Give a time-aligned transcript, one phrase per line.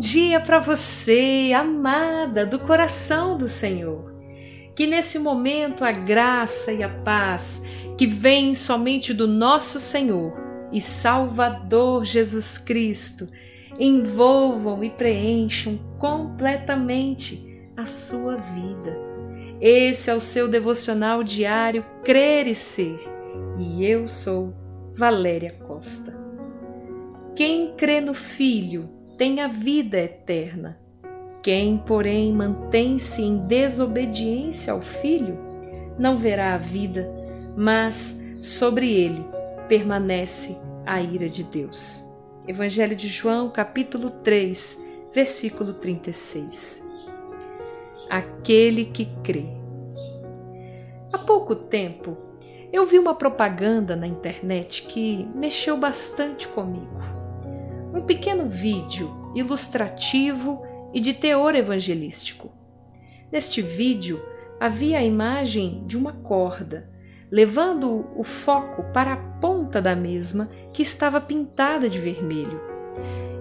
[0.00, 4.14] Dia para você, amada do coração do Senhor.
[4.74, 7.66] Que nesse momento a graça e a paz
[7.98, 10.32] que vêm somente do nosso Senhor
[10.72, 13.28] e Salvador Jesus Cristo
[13.78, 18.98] envolvam e preencham completamente a sua vida.
[19.60, 22.98] Esse é o seu devocional diário Crer e Ser,
[23.58, 24.54] e eu sou
[24.96, 26.18] Valéria Costa.
[27.36, 30.80] Quem crê no Filho tem a vida eterna.
[31.42, 35.38] Quem, porém, mantém-se em desobediência ao Filho,
[35.98, 37.06] não verá a vida,
[37.54, 39.22] mas sobre ele
[39.68, 42.02] permanece a ira de Deus.
[42.48, 46.90] Evangelho de João, capítulo 3, versículo 36.
[48.08, 49.44] Aquele que crê.
[51.12, 52.16] Há pouco tempo,
[52.72, 57.09] eu vi uma propaganda na internet que mexeu bastante comigo.
[57.92, 60.62] Um pequeno vídeo ilustrativo
[60.94, 62.52] e de teor evangelístico.
[63.32, 64.22] Neste vídeo
[64.60, 66.88] havia a imagem de uma corda,
[67.30, 72.60] levando o foco para a ponta da mesma que estava pintada de vermelho.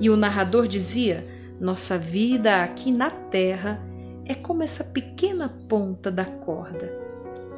[0.00, 1.26] E o narrador dizia:
[1.60, 3.80] Nossa vida aqui na terra
[4.24, 6.92] é como essa pequena ponta da corda.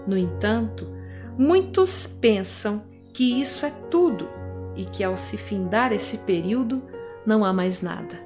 [0.07, 0.87] No entanto,
[1.37, 4.38] muitos pensam que isso é tudo
[4.79, 6.83] e que ao se findar esse período
[7.27, 8.19] não há mais nada.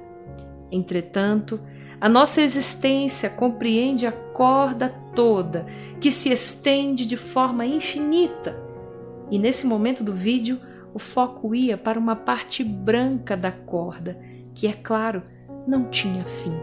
[0.71, 1.59] Entretanto,
[1.99, 5.65] a nossa existência compreende a corda toda
[5.99, 8.55] que se estende de forma infinita.
[9.31, 10.59] E nesse momento do vídeo,
[10.93, 14.19] o foco ia para uma parte branca da corda,
[14.53, 15.23] que, é claro,
[15.67, 16.53] não tinha fim.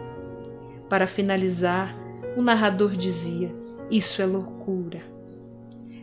[0.89, 1.97] Para finalizar,
[2.37, 3.53] o narrador dizia:
[3.91, 5.03] Isso é loucura.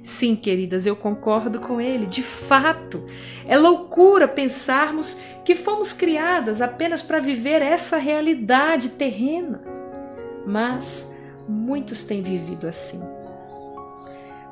[0.08, 2.06] Sim, queridas, eu concordo com ele.
[2.06, 3.06] De fato,
[3.46, 9.62] é loucura pensarmos que fomos criadas apenas para viver essa realidade terrena.
[10.46, 13.02] Mas muitos têm vivido assim.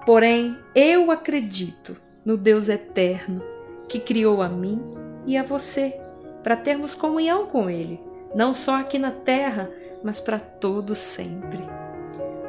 [0.05, 1.95] Porém, eu acredito
[2.25, 3.41] no Deus eterno
[3.87, 4.81] que criou a mim
[5.25, 5.97] e a você
[6.43, 7.97] para termos comunhão com Ele,
[8.35, 9.71] não só aqui na terra,
[10.03, 11.63] mas para todo sempre.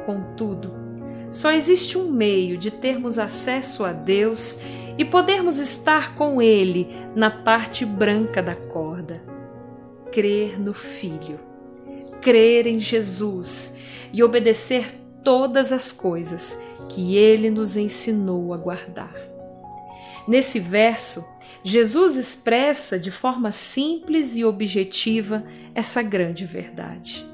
[0.05, 0.86] Contudo,
[1.31, 4.61] só existe um meio de termos acesso a Deus
[4.97, 9.21] e podermos estar com Ele na parte branca da corda:
[10.11, 11.39] crer no Filho,
[12.21, 13.77] crer em Jesus
[14.11, 19.13] e obedecer todas as coisas que Ele nos ensinou a guardar.
[20.27, 21.25] Nesse verso,
[21.63, 25.43] Jesus expressa de forma simples e objetiva
[25.75, 27.25] essa grande verdade.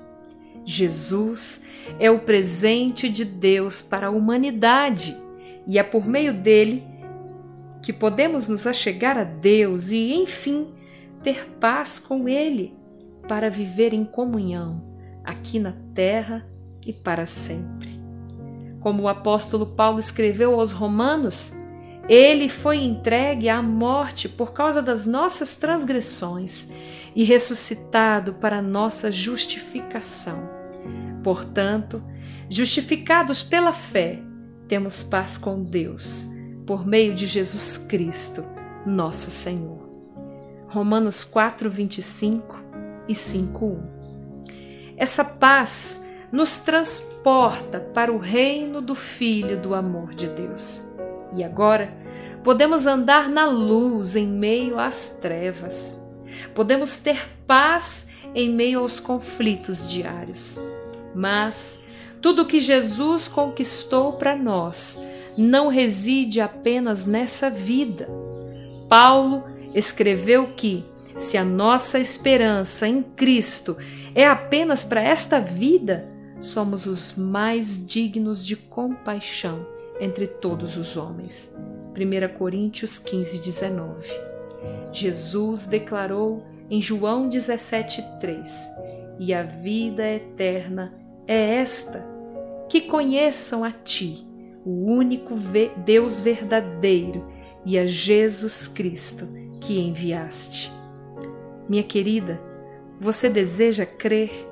[0.65, 1.65] Jesus
[1.99, 5.15] é o presente de Deus para a humanidade
[5.67, 6.83] e é por meio dele
[7.81, 10.73] que podemos nos achegar a Deus e, enfim,
[11.21, 12.73] ter paz com Ele
[13.27, 14.81] para viver em comunhão
[15.23, 16.47] aqui na terra
[16.85, 18.01] e para sempre.
[18.79, 21.53] Como o apóstolo Paulo escreveu aos Romanos,
[22.09, 26.69] ele foi entregue à morte por causa das nossas transgressões
[27.15, 30.49] e ressuscitado para nossa justificação.
[31.23, 32.03] Portanto,
[32.49, 34.19] justificados pela fé,
[34.67, 36.27] temos paz com Deus,
[36.65, 38.43] por meio de Jesus Cristo,
[38.85, 39.83] nosso Senhor.
[40.67, 42.63] Romanos 4, 25
[43.07, 43.93] e 5, 1.
[44.97, 50.83] Essa paz nos transporta para o reino do Filho do amor de Deus.
[51.35, 51.95] E agora
[52.43, 56.02] podemos andar na luz em meio às trevas.
[56.53, 60.59] Podemos ter paz em meio aos conflitos diários.
[61.13, 61.85] Mas
[62.21, 65.01] tudo que Jesus conquistou para nós
[65.37, 68.07] não reside apenas nessa vida.
[68.87, 69.43] Paulo
[69.73, 70.85] escreveu que,
[71.17, 73.77] se a nossa esperança em Cristo
[74.15, 76.09] é apenas para esta vida,
[76.39, 79.65] somos os mais dignos de compaixão
[79.99, 81.55] entre todos os homens.
[81.95, 84.32] 1 Coríntios 15, 19.
[84.91, 88.43] Jesus declarou em João 17,3:
[89.19, 90.93] E a vida eterna
[91.27, 92.05] é esta,
[92.69, 94.27] que conheçam a Ti,
[94.65, 95.35] o único
[95.85, 97.27] Deus verdadeiro,
[97.65, 99.27] e a Jesus Cristo
[99.61, 100.71] que enviaste.
[101.69, 102.41] Minha querida,
[102.99, 104.49] você deseja crer?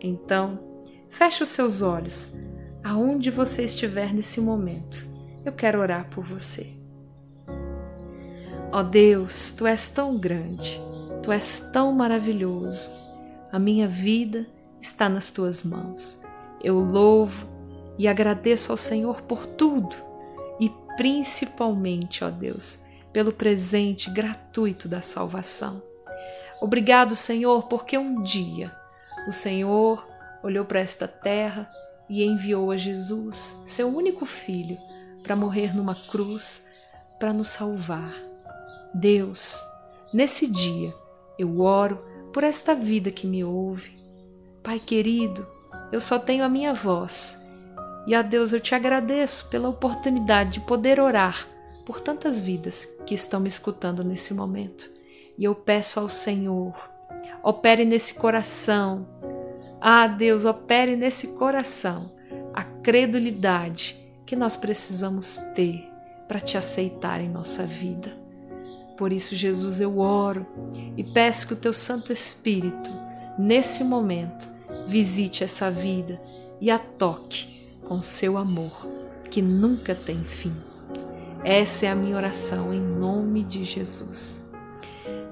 [0.00, 0.58] Então,
[1.08, 2.38] feche os seus olhos,
[2.82, 5.06] aonde você estiver nesse momento.
[5.44, 6.83] Eu quero orar por você.
[8.74, 10.82] Ó oh Deus, tu és tão grande,
[11.22, 12.90] tu és tão maravilhoso.
[13.52, 14.48] A minha vida
[14.80, 16.20] está nas tuas mãos.
[16.60, 17.46] Eu louvo
[17.96, 19.94] e agradeço ao Senhor por tudo
[20.58, 22.80] e principalmente, ó Deus,
[23.12, 25.80] pelo presente gratuito da salvação.
[26.60, 28.74] Obrigado, Senhor, porque um dia
[29.28, 30.04] o Senhor
[30.42, 31.68] olhou para esta terra
[32.08, 34.76] e enviou a Jesus, seu único filho,
[35.22, 36.66] para morrer numa cruz
[37.20, 38.33] para nos salvar.
[38.94, 39.60] Deus,
[40.12, 40.94] nesse dia
[41.36, 42.00] eu oro
[42.32, 43.90] por esta vida que me ouve.
[44.62, 45.44] Pai querido,
[45.90, 47.44] eu só tenho a minha voz.
[48.06, 51.48] E a Deus eu te agradeço pela oportunidade de poder orar
[51.84, 54.88] por tantas vidas que estão me escutando nesse momento.
[55.36, 56.74] E eu peço ao Senhor,
[57.42, 59.08] opere nesse coração.
[59.80, 62.12] Ah, Deus, opere nesse coração
[62.52, 65.90] a credulidade que nós precisamos ter
[66.28, 68.23] para te aceitar em nossa vida.
[68.96, 70.46] Por isso, Jesus, eu oro
[70.96, 72.90] e peço que o teu Santo Espírito,
[73.38, 74.46] nesse momento,
[74.86, 76.20] visite essa vida
[76.60, 78.86] e a toque com seu amor,
[79.30, 80.54] que nunca tem fim.
[81.42, 84.48] Essa é a minha oração em nome de Jesus.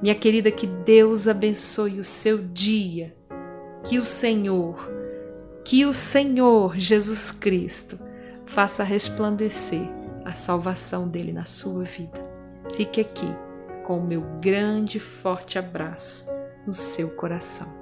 [0.03, 3.15] Minha querida, que Deus abençoe o seu dia,
[3.89, 4.91] que o Senhor,
[5.65, 7.99] que o Senhor Jesus Cristo
[8.47, 9.89] faça resplandecer
[10.25, 12.21] a salvação dele na sua vida.
[12.75, 13.33] Fique aqui
[13.83, 16.27] com o meu grande e forte abraço
[16.67, 17.82] no seu coração.